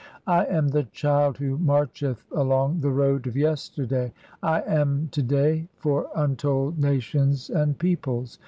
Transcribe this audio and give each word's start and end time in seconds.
"I 0.25 0.45
am(?) 0.47 0.67
the 0.69 0.85
child 0.85 1.37
who 1.37 1.59
marcheth 1.59 2.25
along 2.31 2.79
the 2.79 2.89
road 2.89 3.27
of 3.27 3.37
Yesterday. 3.37 4.11
[I 4.41 4.61
"am] 4.63 5.09
To 5.11 5.21
day 5.21 5.67
for 5.75 6.07
untold 6.15 6.79
nations 6.79 7.51
and 7.51 7.77
peoples. 7.77 8.39